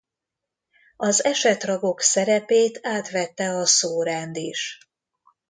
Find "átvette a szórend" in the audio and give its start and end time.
2.83-4.37